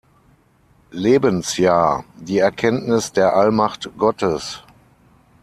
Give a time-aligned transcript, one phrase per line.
[0.89, 4.63] Lebensjahr die Erkenntnis der Allmacht Gottes.